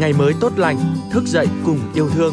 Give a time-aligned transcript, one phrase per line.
[0.00, 0.76] ngày mới tốt lành,
[1.12, 2.32] thức dậy cùng yêu thương.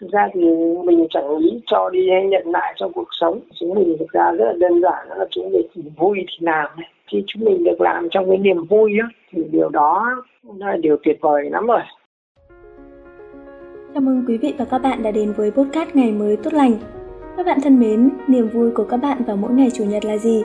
[0.00, 0.40] Thực ra thì
[0.84, 3.40] mình chẳng lý cho đi hay nhận lại trong cuộc sống.
[3.60, 6.70] Chúng mình thực ra rất là đơn giản, là chúng mình chỉ vui thì làm.
[7.12, 10.22] Khi chúng mình được làm trong cái niềm vui đó, thì điều đó
[10.58, 11.80] là điều tuyệt vời lắm rồi.
[13.94, 16.72] Chào mừng quý vị và các bạn đã đến với podcast Ngày mới tốt lành.
[17.36, 20.16] Các bạn thân mến, niềm vui của các bạn vào mỗi ngày Chủ nhật là
[20.16, 20.44] gì?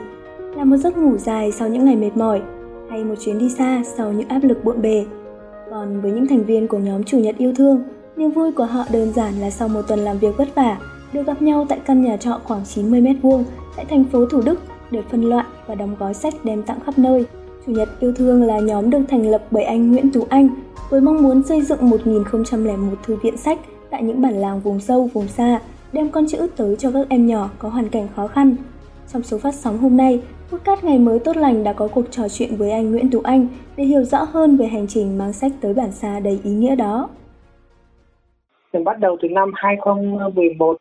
[0.56, 2.42] Là một giấc ngủ dài sau những ngày mệt mỏi,
[2.92, 5.04] hay một chuyến đi xa sau những áp lực bộn bề?
[5.70, 7.82] Còn với những thành viên của nhóm Chủ nhật yêu thương,
[8.16, 10.78] niềm vui của họ đơn giản là sau một tuần làm việc vất vả,
[11.12, 13.44] được gặp nhau tại căn nhà trọ khoảng 90 m2
[13.76, 14.60] tại thành phố Thủ Đức
[14.90, 17.24] để phân loại và đóng gói sách đem tặng khắp nơi.
[17.66, 20.48] Chủ nhật yêu thương là nhóm được thành lập bởi anh Nguyễn Tú Anh
[20.90, 23.58] với mong muốn xây dựng 1001 thư viện sách
[23.90, 25.60] tại những bản làng vùng sâu, vùng xa,
[25.92, 28.56] đem con chữ tới cho các em nhỏ có hoàn cảnh khó khăn.
[29.12, 32.28] Trong số phát sóng hôm nay, Podcast Ngày mới tốt lành đã có cuộc trò
[32.28, 35.52] chuyện với anh Nguyễn Tú Anh để hiểu rõ hơn về hành trình mang sách
[35.60, 37.08] tới bản xa đầy ý nghĩa đó.
[38.72, 40.76] Mình bắt đầu từ năm 2011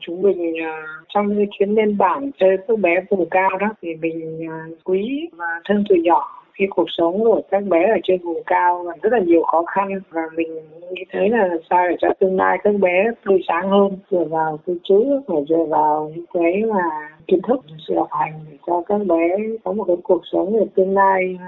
[0.00, 3.94] chúng mình uh, trong những chuyến lên bản chơi các bé vùng cao đó thì
[3.94, 6.42] mình uh, quý và thương từ nhỏ.
[6.54, 9.64] Khi cuộc sống của các bé ở trên vùng cao là rất là nhiều khó
[9.66, 10.54] khăn và mình
[10.90, 14.58] nghĩ thấy là sao để cho tương lai các bé tươi sáng hơn dựa vào
[14.66, 18.82] cái chữ phải dựa vào những cái mà kiến thức sự học hành để cho
[18.86, 21.38] các bé có một cái cuộc sống về tương lai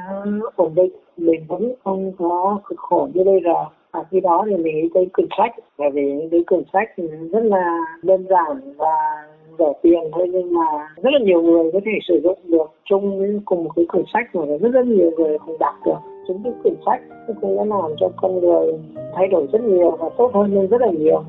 [0.57, 3.65] ổn định mình vẫn không có cực khổ như bây giờ.
[3.93, 6.89] Và khi đó thì mình nghĩ tới quyển sách, bởi vì những cái quyển sách
[6.97, 9.27] thì rất là đơn giản và
[9.59, 13.19] rẻ tiền thôi, nhưng mà rất là nhiều người có thể sử dụng được chung
[13.19, 15.99] với cùng một cái quyển sách mà rất rất nhiều người không đọc được.
[16.29, 17.01] Chính cái quyển sách
[17.41, 18.79] cũng đã làm cho con người
[19.15, 21.23] thay đổi rất nhiều và tốt hơn lên rất là nhiều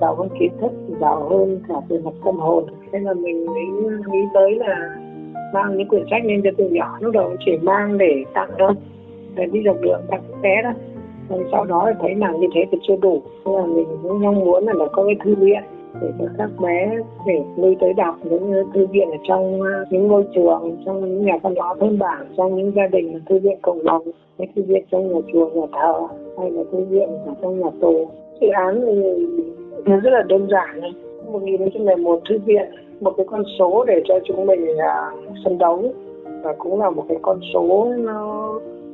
[0.00, 2.64] giàu hơn kiến thức giàu hơn cả về mặt tâm hồn.
[2.92, 4.96] Thế là mình nghĩ, nghĩ tới là
[5.54, 8.72] mang những quyển sách lên cho từ nhỏ lúc đầu chỉ mang để tặng thôi.
[9.34, 10.70] Để đi dọc đường tặng bé đó.
[11.28, 13.22] Còn sau đó thấy là như thế thì chưa đủ.
[13.44, 15.62] Nên là mình cũng mong muốn là, là có cái thư viện
[16.00, 16.96] để cho các bé
[17.26, 21.24] để lui tới đọc những thư viện ở trong à, những ngôi trường trong những
[21.24, 24.02] nhà văn hóa thôn bản trong những gia đình thư viện cộng đồng
[24.38, 25.94] cái thư viện trong nhà chùa nhà thờ
[26.38, 28.08] hay là thư viện ở trong nhà tù.
[28.40, 29.26] Dự án thì
[29.84, 30.80] nó rất là đơn giản
[31.32, 32.66] một nghìn chín trăm một thư viện
[33.00, 35.82] một cái con số để cho chúng mình uh, phấn đấu.
[36.42, 38.50] Và cũng là một cái con số nó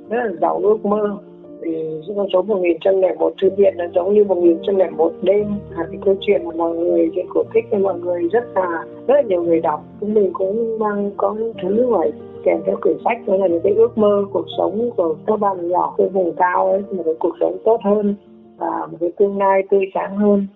[0.08, 1.16] rất là giàu ước mơ.
[1.62, 4.58] Thì con số một nghìn trăm lẻ một thư viện nó giống như một nghìn
[4.62, 5.46] trăm lẻ một đêm.
[5.76, 9.14] Là cái câu chuyện mà mọi người chuyện cổ tích mọi người rất là rất
[9.14, 9.84] là nhiều người đọc.
[10.00, 11.98] Chúng mình cũng mang có những thứ mà
[12.44, 13.18] kèm theo quyển sách.
[13.26, 16.70] Đó là những cái ước mơ cuộc sống của các bạn nhỏ cái vùng cao
[16.70, 18.14] ấy một cái cuộc sống tốt hơn
[18.58, 20.46] và một cái tương lai tươi sáng hơn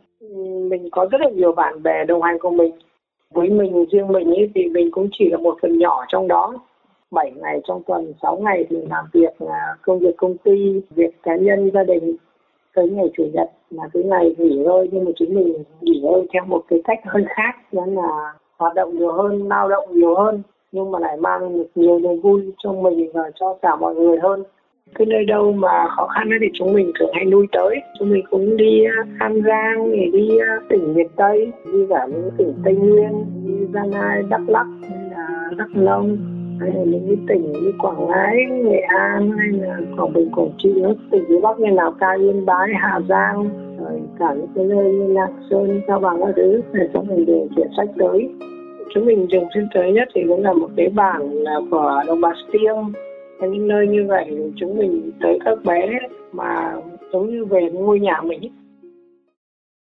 [0.69, 2.73] mình có rất là nhiều bạn bè đồng hành cùng mình.
[3.31, 6.55] Với mình riêng mình ấy, thì mình cũng chỉ là một phần nhỏ trong đó.
[7.11, 11.23] 7 ngày trong tuần 6 ngày thì làm việc là công việc công ty việc
[11.23, 12.17] cá nhân gia đình.
[12.75, 16.27] Tới ngày chủ nhật là cái ngày nghỉ ngơi nhưng mà chúng mình nghỉ ngơi
[16.33, 20.15] theo một cái cách hơi khác đó là hoạt động nhiều hơn lao động nhiều
[20.15, 23.95] hơn nhưng mà lại mang được nhiều niềm vui cho mình và cho cả mọi
[23.95, 24.43] người hơn
[24.95, 28.25] cái nơi đâu mà khó khăn thì chúng mình thường hay nuôi tới chúng mình
[28.31, 32.53] cũng đi à, An Giang để đi à, tỉnh miền Tây đi cả những tỉnh
[32.65, 36.19] Tây Nguyên đi Gia Lai Đắk lắc, hay là Đắk Nông
[36.61, 40.51] hay là những cái tỉnh như Quảng Ngãi, Nghệ An hay là Quảng Bình, Quảng
[40.59, 44.49] Trị, các tỉnh phía Bắc như Lào Cai, Yên Bái, Hà Giang, rồi cả những
[44.55, 47.89] cái nơi như Lạc Sơn, Cao Bằng các thứ để cho mình đều chuyển sách
[47.99, 48.31] tới.
[48.95, 52.21] Chúng mình dùng trên tới nhất thì cũng là một cái bản là của đồng
[52.21, 53.04] bào Stiêng.
[53.41, 55.99] Những nơi như vậy chúng mình tới các bé
[56.33, 56.77] mà
[57.13, 58.41] giống như về ngôi nhà mình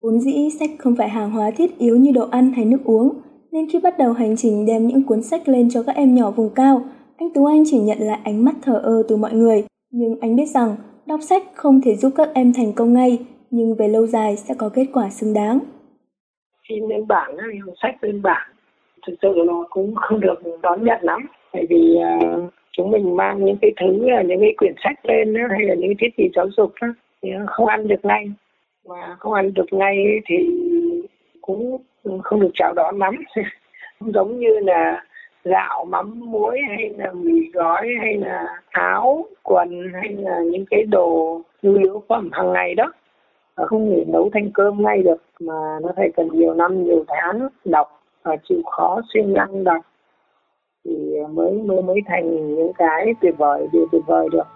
[0.02, 3.22] Vốn dĩ sách không phải hàng hóa thiết yếu như đồ ăn hay nước uống,
[3.52, 6.32] nên khi bắt đầu hành trình đem những cuốn sách lên cho các em nhỏ
[6.32, 6.82] vùng cao,
[7.18, 9.64] anh Tú Anh chỉ nhận lại ánh mắt thờ ơ từ mọi người.
[9.92, 10.76] Nhưng anh biết rằng
[11.06, 13.20] đọc sách không thể giúp các em thành công ngay,
[13.52, 15.60] nhưng về lâu dài sẽ có kết quả xứng đáng.
[16.70, 17.38] Khi lên bảng,
[17.82, 18.48] sách lên bảng,
[19.08, 21.26] thực sự nó cũng không được đón nhận lắm.
[21.54, 25.34] Tại vì uh, chúng mình mang những cái thứ, là những cái quyển sách lên
[25.34, 26.88] đó, hay là những thiết bị giáo dục đó,
[27.22, 28.32] thì không ăn được ngay.
[28.90, 29.96] mà không ăn được ngay
[30.26, 30.36] thì
[31.42, 31.78] cũng
[32.24, 33.16] không được chào đón lắm
[34.00, 35.04] giống như là
[35.44, 40.84] gạo mắm muối hay là mì gói hay là áo quần hay là những cái
[40.84, 42.92] đồ nhu yếu phẩm hàng ngày đó
[43.56, 47.48] không thể nấu thành cơm ngay được mà nó phải cần nhiều năm nhiều tháng
[47.66, 49.82] đọc và chịu khó siêng năng đọc
[50.88, 54.48] thì mới mới mới thành những cái tuyệt vời điều tuyệt vời được.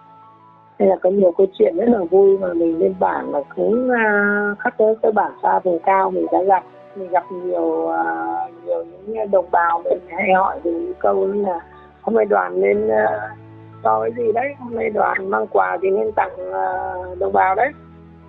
[0.78, 3.90] Hay là có nhiều câu chuyện rất là vui mà mình lên bản là cũng
[3.90, 6.64] à, uh, khắp tới cái bản xa vùng cao mình đã gặp.
[6.96, 11.60] Mình gặp nhiều uh, nhiều những đồng bào mình hay hỏi về những câu là
[12.02, 13.38] hôm nay đoàn lên à, uh,
[13.82, 14.54] to cái gì đấy?
[14.58, 17.68] Hôm nay đoàn mang quà thì nên tặng uh, đồng bào đấy.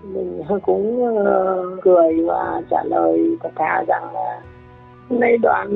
[0.03, 4.52] Mình cũng uh, cười và trả lời thật thà rằng là uh,
[5.19, 5.69] nay đoàn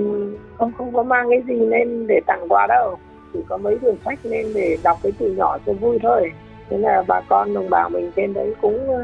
[0.57, 2.97] không không có mang cái gì nên để tặng quà đâu.
[3.33, 6.31] Chỉ có mấy quyển sách nên để đọc cái từ nhỏ cho vui thôi.
[6.69, 8.99] Thế là bà con đồng bào mình trên đấy cũng uh,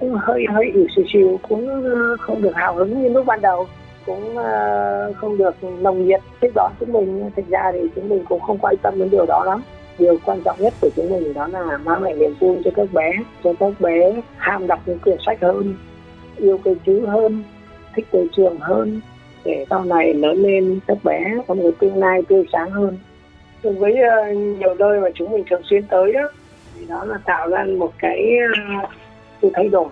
[0.00, 3.40] cũng hơi hơi ỉu xìu xìu cũng ờ, không được hào hứng như lúc ban
[3.40, 3.66] đầu.
[4.06, 7.30] Cũng uh, không được nồng nhiệt thích đón chúng mình.
[7.36, 9.62] Thực ra thì chúng mình cũng không quan tâm đến điều đó lắm.
[9.98, 12.92] Điều quan trọng nhất của chúng mình đó là mang lại niềm vui cho các
[12.92, 13.12] bé
[13.44, 15.74] cho các bé ham đọc những quyển sách hơn
[16.36, 17.42] yêu cây chữ hơn
[17.94, 19.00] thích tới trường hơn
[19.46, 22.98] để sau này lớn lên các bé có một tương lai tươi sáng hơn.
[23.62, 26.30] Cùng với uh, nhiều nơi mà chúng mình thường xuyên tới đó
[26.78, 28.30] thì đó là tạo ra một cái
[28.82, 28.88] uh,
[29.42, 29.88] sự thay đổi.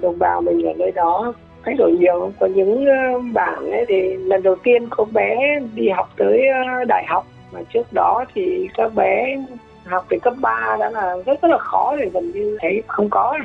[0.00, 1.34] Đồng bào mình ở nơi đó
[1.64, 5.88] thay đổi nhiều có những ờ, bạn ấy thì lần đầu tiên có bé đi
[5.88, 6.42] học tới
[6.88, 9.36] đại học mà trước đó thì các bé
[9.84, 13.10] học từ cấp 3 đã là rất rất là khó để gần như thấy không
[13.10, 13.38] có.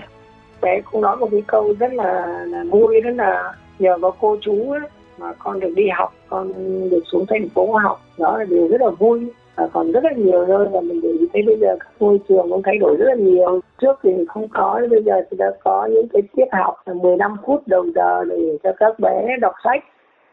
[0.62, 4.38] Bé cũng nói một cái câu rất là, là vui rất là nhờ có cô
[4.42, 4.80] chú ấy,
[5.18, 6.54] mà con được đi học con
[6.89, 9.31] được xuống thành phố học đó là điều rất là vui.
[9.56, 12.19] Và còn rất là nhiều nơi và mình để ý thấy bây giờ các môi
[12.30, 13.60] trường cũng thay đổi rất là nhiều.
[13.81, 17.38] Trước thì không có bây giờ thì đã có những cái tiết học là 15
[17.45, 19.83] phút đầu giờ để cho các bé đọc sách.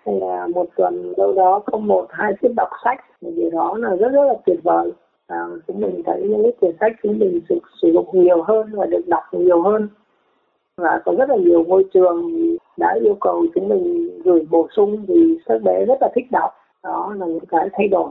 [0.07, 3.05] Hay là một tuần đâu đó có một hai tiết đọc sách.
[3.21, 4.93] Thì điều đó là rất rất là tuyệt vời.
[5.27, 8.71] À, chúng mình thấy những cái quyển sách chúng mình sử, sử dụng nhiều hơn
[8.73, 9.89] và được đọc nhiều hơn.
[10.77, 12.33] Và có rất là nhiều môi trường
[12.81, 16.51] đã yêu cầu chúng mình gửi bổ sung thì các bé rất là thích đọc.
[16.85, 18.11] Đó là những cái thay đổi.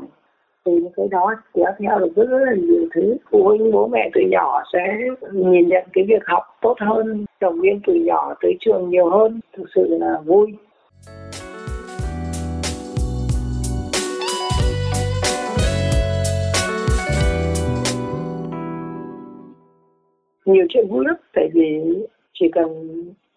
[0.66, 3.18] Thì những cái đó kéo theo được rất, rất là nhiều thứ.
[3.32, 4.98] Phụ huynh bố mẹ từ nhỏ sẽ
[5.32, 9.40] nhìn nhận cái việc học tốt hơn động viên từ nhỏ tới trường nhiều hơn.
[9.58, 10.54] Thực sự là vui.
[20.46, 21.82] Nhiều chuyện vui lắm tại vì
[22.34, 22.68] chỉ cần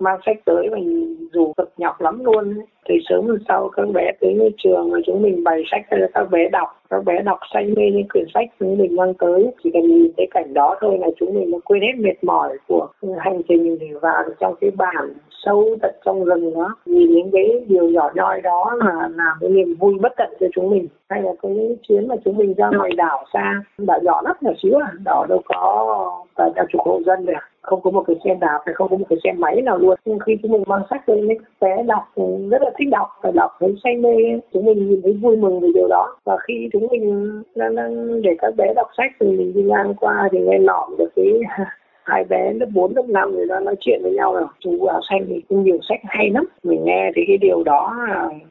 [0.03, 2.55] mang sách tới mình dù cực nhọc lắm luôn
[2.89, 5.97] thì sớm hôm sau các bé tới ngôi trường và chúng mình bày sách cho
[6.15, 6.69] các bé đọc.
[6.91, 9.51] Các bé đọc say mê những quyển sách chúng mình mang tới.
[9.65, 12.57] Chỉ cần nhìn thấy cảnh đó thôi là chúng mình đã quên hết mệt mỏi
[12.69, 12.89] của
[13.19, 15.13] hành trình để vào trong cái bản
[15.45, 16.77] sâu tận trong rừng đó.
[16.87, 20.47] Nhìn những cái điều nhỏ nhoi đó là làm cái niềm vui bất tận cho
[20.55, 20.89] chúng mình.
[21.09, 23.63] Hay là cái chuyến mà chúng mình ra ngoài đảo xa.
[23.79, 24.93] Đảo nhỏ lắm nhỏ xíu à.
[25.05, 27.49] Đảo đâu có cả chục hộ dân được à.
[27.63, 29.97] không có một cái xe đạp hay không có một cái xe máy nào luôn.
[30.05, 32.03] Nhưng khi chúng mình mang sách lên những bé đọc
[32.51, 33.09] rất là thích đọc.
[33.23, 34.15] Và đọc thấy say mê
[34.53, 36.17] chúng mình nhìn thấy vui mừng về điều đó.
[36.25, 39.95] Và khi chúng mình đang, đang để các bé đọc sách thì mình đi ngang
[39.95, 41.41] qua thì nghe lỏm được cái
[42.05, 45.01] hai bé lớp 4, lớp 5 thì nó nói chuyện với nhau rồi chú áo
[45.11, 46.45] xanh thì cũng nhiều sách hay lắm.
[46.63, 47.97] Mình nghe thì cái điều đó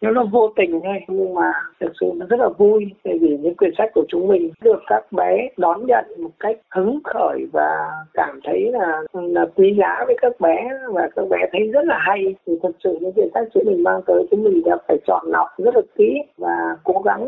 [0.01, 3.37] nó nó vô tình thôi nhưng mà thực sự nó rất là vui tại vì
[3.37, 7.45] những quyển sách của chúng mình được các bé đón nhận một cách hứng khởi
[7.53, 11.85] và cảm thấy là là quý giá với các bé và các bé thấy rất
[11.85, 12.35] là hay.
[12.47, 15.25] Thì thực sự những quyển sách chúng mình mang tới chúng mình đã phải chọn
[15.27, 17.27] lọc rất là kỹ và cố gắng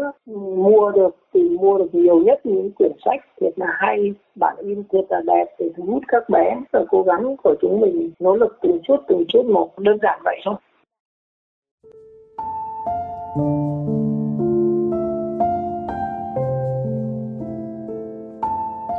[0.55, 1.15] mua được
[1.63, 5.45] mua được nhiều nhất những quyển sách thiệt là hay bản in thiệt là đẹp
[5.59, 8.97] để thu hút các bé và cố gắng của chúng mình nỗ lực từng chút
[9.07, 9.69] từng chút một.
[9.79, 10.55] Đơn giản vậy thôi.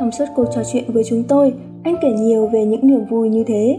[0.00, 1.54] Trong suốt cuộc trò chuyện với chúng tôi,
[1.85, 3.78] anh kể nhiều về những niềm vui như thế.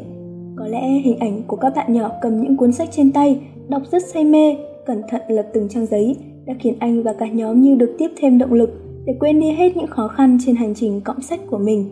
[0.58, 3.82] Có lẽ hình ảnh của các bạn nhỏ cầm những cuốn sách trên tay, đọc
[3.92, 6.16] rất say mê, cẩn thận lật từng trang giấy
[6.48, 8.70] đã khiến anh và cả nhóm như được tiếp thêm động lực
[9.06, 11.90] để quên đi hết những khó khăn trên hành trình cõng sách của mình.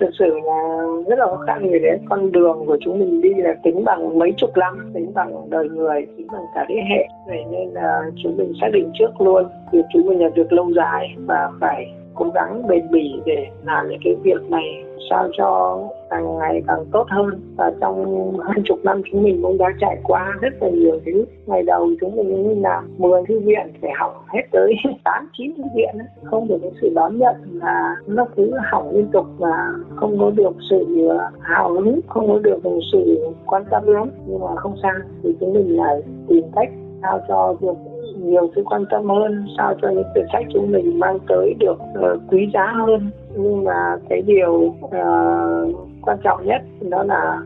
[0.00, 3.34] Thực sự là rất là khó khăn vì đấy con đường của chúng mình đi
[3.34, 7.08] là tính bằng mấy chục năm, tính bằng đời người, tính bằng cả thế hệ.
[7.26, 10.70] Vậy nên là chúng mình xác định trước luôn việc chúng mình là được lâu
[10.76, 15.80] dài và phải cố gắng bền bỉ để làm những cái việc này sao cho
[16.10, 17.40] càng ngày càng tốt hơn.
[17.56, 18.04] Và trong
[18.38, 21.24] hơn chục năm chúng mình cũng đã trải qua rất là nhiều thứ.
[21.46, 25.62] Ngày đầu chúng mình làm 10 thư viện, phải học hết tới 8 9 thư
[25.74, 25.94] viện
[26.24, 30.30] không được cái sự đón nhận là nó cứ hỏng liên tục và không có
[30.30, 32.58] được sự ờ, hào hứng, không có được
[32.92, 34.10] sự quan tâm lắm.
[34.26, 36.68] Nhưng mà không sao, thì chúng mình lại tìm cách
[37.02, 37.95] sao cho việc
[38.26, 41.78] nhiều sự quan tâm hơn sao cho những quyển sách chúng mình mang tới được
[41.78, 43.10] uh, quý giá hơn.
[43.36, 47.42] Nhưng mà cái điều uh, quan trọng nhất đó là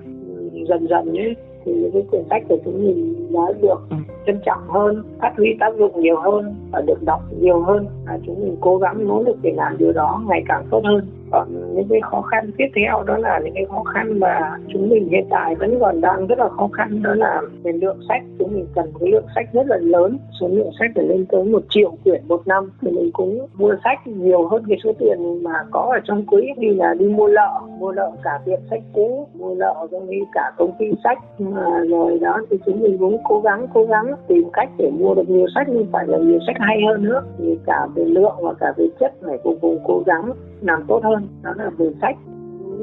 [0.69, 3.97] dần dần ấy thì những cái quyển sách của chúng mình đã được ừ.
[4.27, 7.87] trân trọng hơn phát huy tác dụng nhiều hơn và được đọc nhiều hơn.
[8.07, 11.07] Và chúng mình cố gắng nỗ lực để làm điều đó ngày càng tốt hơn
[11.31, 14.89] còn những cái khó khăn tiếp theo đó là những cái khó khăn mà chúng
[14.89, 18.23] mình hiện tại vẫn còn đang rất là khó khăn, đó là về lượng sách.
[18.39, 21.45] Chúng mình cần cái lượng sách rất là lớn, số lượng sách phải lên tới
[21.45, 22.71] một triệu quyển một năm.
[22.81, 26.53] Thì mình cũng mua sách nhiều hơn cái số tiền mà có ở trong quỹ,
[26.57, 30.19] như là đi mua lợ mua lợ cả tiệm sách cũ, mua lợ giống như
[30.33, 32.39] cả công ty sách mà rồi đó.
[32.51, 35.69] Thì chúng mình cũng cố gắng cố gắng tìm cách để mua được nhiều sách,
[35.69, 37.23] nhưng phải là nhiều sách hay hơn nữa.
[37.39, 41.01] Thì cả về lượng và cả về chất phải vô cùng cố gắng làm tốt
[41.05, 42.17] hơn đó là về sách.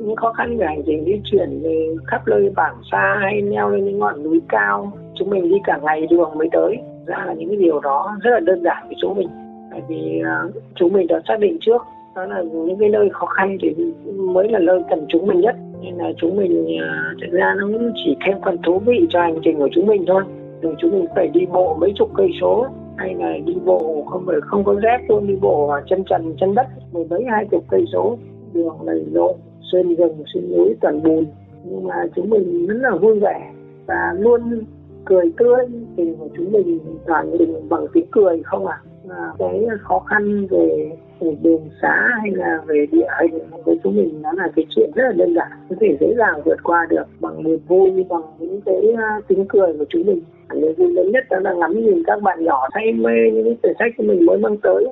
[0.06, 3.70] Những khó khăn về hành trình di chuyển về khắp nơi bản xa hay leo
[3.70, 6.77] lên những ngọn núi cao chúng mình đi cả ngày đường mới tới.
[7.06, 9.27] Ra là những cái điều đó rất là đơn giản với chúng mình.
[9.72, 11.82] Tại vì uh, chúng mình đã xác định trước
[12.15, 13.75] đó là những cái nơi khó khăn thì
[14.13, 15.56] mới là nơi cần chúng mình nhất.
[15.82, 19.22] Nên là chúng mình uh, thực ra nó cũng chỉ thêm phần thú vị cho
[19.22, 20.24] hành trình của chúng mình thôi.
[20.62, 22.65] Rồi chúng mình phải đi bộ mấy chục cây số
[22.98, 26.56] hay là đi bộ, không phải không có dép luôn đi bộ chân trần, chân
[26.56, 28.18] đất, mười mấy, hai chục cây số,
[28.54, 29.34] đường lầy lội
[29.72, 31.25] sơn rừng sơn núi, toàn bùn.
[31.66, 33.51] Nhưng mà chúng mình rất là vui vẻ
[33.86, 34.63] và luôn
[35.06, 35.66] cười tươi
[35.98, 40.48] thì của chúng mình toàn mình bằng tiếng cười, không à và cái khó khăn
[40.48, 44.66] về về đường xá hay là về địa hình với chúng mình nó là cái
[44.75, 48.06] chuyện rất là đơn giản, có thể dễ dàng vượt qua được bằng niềm vui,
[48.10, 50.22] bằng những cái à, tiếng cười của chúng mình
[50.56, 53.58] niềm vui lớn nhất đó là ngắm nhìn các bạn nhỏ say mê những cái
[53.62, 54.86] quyển sách của mình mới mang tới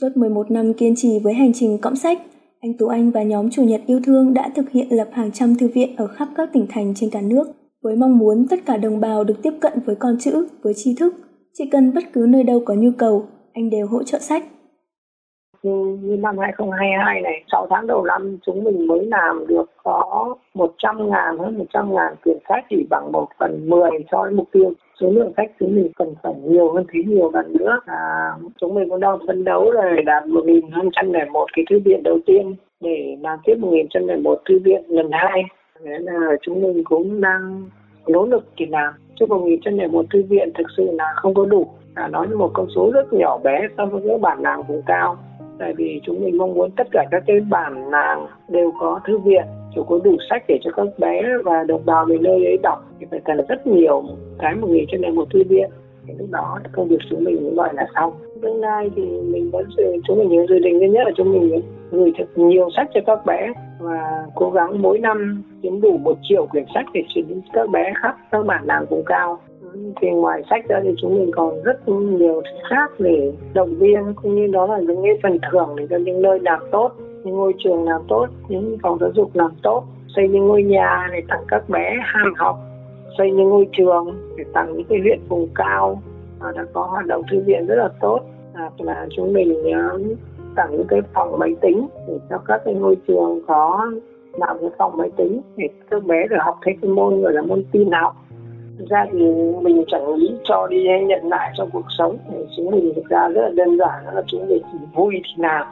[0.00, 2.18] Suốt 11 năm kiên trì với hành trình cõng sách,
[2.60, 5.54] anh Tú Anh và nhóm Chủ nhật yêu thương đã thực hiện lập hàng trăm
[5.54, 7.44] thư viện ở khắp các tỉnh thành trên cả nước,
[7.82, 10.94] với mong muốn tất cả đồng bào được tiếp cận với con chữ, với tri
[11.00, 11.14] thức.
[11.52, 14.44] Chỉ cần bất cứ nơi đâu có nhu cầu, anh đều hỗ trợ sách.
[15.62, 21.10] Như năm 2022 này, 6 tháng đầu năm chúng mình mới làm được có 100
[21.10, 24.72] ngàn, hơn 100 ngàn quyển sách chỉ bằng 1 phần 10 so với mục tiêu.
[25.00, 27.80] Số lượng sách chúng mình cần phải nhiều hơn thế nhiều lần nữa.
[27.86, 31.46] À, chúng mình cũng đang phấn đấu là đạt một nghìn năm trăm lẻ một
[31.56, 34.82] cái thư viện đầu tiên để làm tiếp một nghìn trăm lẻ một thư viện
[34.88, 35.42] lần hai.
[35.84, 37.62] Thế là chúng mình cũng đang
[38.08, 38.94] nỗ lực thì làm.
[39.20, 41.66] Chứ một nghìn trăm lẻ một thư viện thực sự là không có đủ.
[41.94, 44.82] À, nói là một con số rất nhỏ bé so với các bản làng vùng
[44.86, 45.16] cao
[45.58, 49.18] tại vì chúng mình mong muốn tất cả các cái bản làng đều có thư
[49.18, 49.44] viện
[49.78, 52.84] đều có đủ sách để cho các bé và đồng bào về nơi ấy đọc.
[53.00, 54.02] Thì phải cần rất nhiều
[54.38, 55.70] cái một nghìn trên một thư viện.
[56.06, 58.12] Thì lúc đó công việc chúng mình gọi là xong.
[58.42, 59.66] Tương lai thì mình vẫn
[60.06, 61.60] chúng mình dự định nhất là chúng mình
[61.90, 66.18] gửi thật nhiều sách cho các bé và cố gắng mỗi năm kiếm đủ một
[66.22, 69.38] triệu quyển sách để chuyển đến các bé khắp các bản làng vùng cao
[70.00, 74.14] thì ngoài sách ra thì chúng mình còn rất nhiều thứ khác để động viên,
[74.22, 76.92] cũng như đó là những cái phần thưởng để cho những nơi làm tốt,
[77.24, 79.84] những ngôi trường làm tốt, những phòng giáo dục làm tốt.
[80.16, 82.56] Xây những ngôi nhà để tặng các bé ham học,
[83.18, 86.02] xây những ngôi trường để tặng những cái huyện vùng cao
[86.40, 88.20] à, đã có hoạt động thư viện rất là tốt.
[88.54, 89.90] Hoặc là chúng mình à,
[90.56, 93.90] tặng những cái phòng máy tính để cho các cái ngôi trường có
[94.32, 97.42] làm cái phòng máy tính để các bé được học thêm cái môn gọi là
[97.42, 98.16] môn tin học
[98.86, 99.18] ra thì
[99.62, 102.16] mình chẳng lý cho đi hay nhận lại trong cuộc sống.
[102.56, 105.66] Chúng mình thực ra rất là đơn giản là chúng mình chỉ vui thì làm.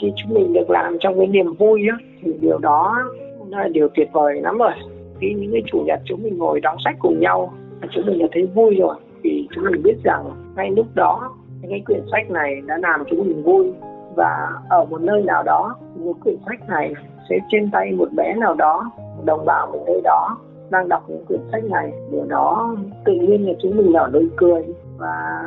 [0.00, 2.98] Khi chúng mình được làm trong cái niềm vui á, thì điều đó
[3.48, 4.72] là điều tuyệt vời lắm rồi.
[5.20, 7.52] Khi những cái chủ nhật chúng mình ngồi đọc sách cùng nhau
[7.90, 8.96] chúng mình đã thấy vui rồi.
[9.22, 10.24] Vì chúng mình biết rằng
[10.56, 11.30] ngay lúc đó,
[11.70, 13.72] cái quyển sách này đã làm chúng mình vui.
[14.16, 16.94] Và ở một nơi nào đó những quyển sách này
[17.30, 20.36] sẽ trên tay một bé nào đó, một đồng bào một nơi đó
[20.72, 24.20] đang đọc những quyển sách này điều đó tự nhiên là chúng mình nở nụ
[24.36, 24.64] cười
[24.98, 25.42] và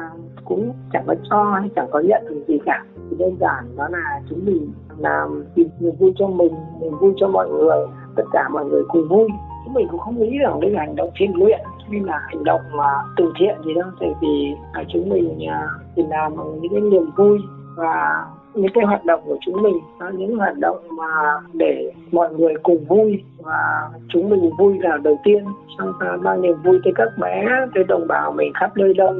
[0.45, 2.85] cũng chẳng có cho hay chẳng có nhận được gì cả.
[3.09, 7.13] Thì đơn giản đó là chúng mình làm tìm niềm vui cho mình, niềm vui
[7.17, 7.77] cho mọi người,
[8.15, 9.27] tất cả mọi người cùng vui.
[9.65, 11.59] Chúng mình cũng không nghĩ rằng đây là hành động thiện nguyện
[11.91, 14.53] hay là hành động mà từ thiện gì đâu, tại vì
[14.93, 17.39] chúng mình à, thì làm những cái niềm vui
[17.75, 19.79] và những cái hoạt động của chúng mình.
[19.99, 24.97] Là những hoạt động mà để mọi người cùng vui và chúng mình vui là
[25.03, 25.45] đầu tiên.
[25.77, 29.13] Xong mang niềm vui tới các bé, tới đồng bào mình khắp nơi đâu.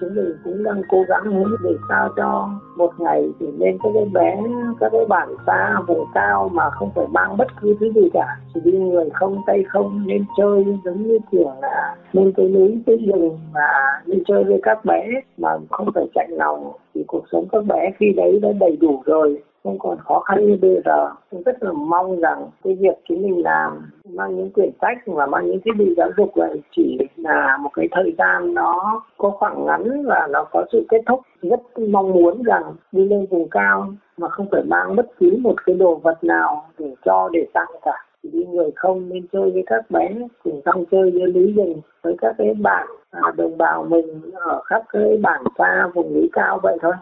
[0.00, 3.90] Chúng mình cũng đang cố gắng muốn để sao cho một ngày thì nên các
[3.94, 4.42] cái bé,
[4.80, 8.36] các cái bản xa vùng cao mà không phải mang bất cứ thứ gì cả.
[8.54, 12.82] Chỉ đi người không, tay không, nên chơi giống như kiểu là nên cái núi
[12.86, 17.24] cái rừng và đi chơi với các bé mà không phải chạy lòng thì cuộc
[17.32, 20.80] sống các bé khi đấy đã đầy đủ rồi không còn khó khăn như bây
[20.84, 21.10] giờ.
[21.30, 25.26] Tôi rất là mong rằng cái việc chúng mình làm mang những quyển sách và
[25.26, 29.30] mang những thiết bị giáo dục này chỉ là một cái thời gian nó có
[29.30, 31.20] khoảng ngắn và nó có sự kết thúc.
[31.42, 32.62] Rất mong muốn rằng
[32.92, 33.88] đi lên vùng cao
[34.18, 37.70] mà không phải mang bất cứ một cái đồ vật nào để cho để tặng
[37.82, 38.04] cả.
[38.22, 40.08] Chỉ đi người không nên chơi với các bé
[40.44, 44.62] cùng trong chơi với núi rừng với các cái bạn à, đồng bào mình ở
[44.64, 46.92] khắp cái bản xa vùng núi cao vậy thôi.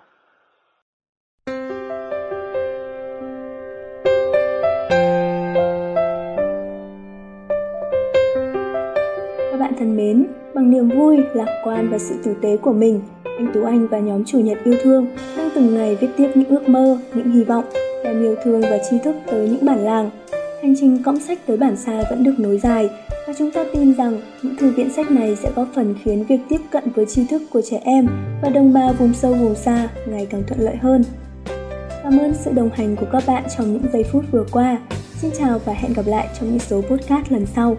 [9.99, 13.89] Mến, bằng niềm vui, lạc quan và sự tử tế của mình, anh Tú Anh
[13.89, 17.33] và nhóm chủ nhật yêu thương đang từng ngày viết tiếp những ước mơ, những
[17.33, 17.65] hy vọng,
[18.05, 20.11] đem yêu thương và tri thức tới những bản làng.
[20.63, 22.91] Hành trình cõng sách tới bản xa vẫn được nối dài
[23.27, 26.41] và chúng ta tin rằng những thư viện sách này sẽ góp phần khiến việc
[26.49, 28.09] tiếp cận với tri thức của trẻ em
[28.43, 31.05] và đồng bào vùng sâu vùng xa ngày càng thuận lợi hơn.
[32.03, 34.79] Cảm ơn sự đồng hành của các bạn trong những giây phút vừa qua.
[35.21, 37.77] Xin chào và hẹn gặp lại trong những số podcast lần sau.